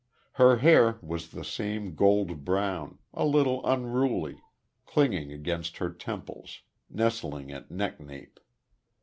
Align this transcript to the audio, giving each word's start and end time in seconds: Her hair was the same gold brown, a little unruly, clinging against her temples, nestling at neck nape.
Her 0.31 0.57
hair 0.57 0.97
was 1.03 1.27
the 1.29 1.43
same 1.43 1.93
gold 1.93 2.43
brown, 2.43 2.97
a 3.13 3.23
little 3.23 3.63
unruly, 3.63 4.41
clinging 4.87 5.31
against 5.31 5.77
her 5.77 5.91
temples, 5.91 6.61
nestling 6.89 7.51
at 7.51 7.69
neck 7.69 7.99
nape. 7.99 8.39